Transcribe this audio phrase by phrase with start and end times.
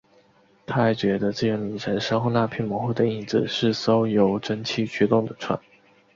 [0.65, 5.59] 他还觉得自由女神身后那片模糊的影子是艘由蒸汽驱动的船。